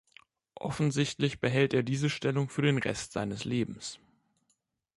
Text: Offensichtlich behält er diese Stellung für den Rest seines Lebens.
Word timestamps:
Offensichtlich 0.59 1.39
behält 1.39 1.75
er 1.75 1.83
diese 1.83 2.09
Stellung 2.09 2.49
für 2.49 2.63
den 2.63 2.79
Rest 2.79 3.11
seines 3.11 3.43
Lebens. 3.45 3.99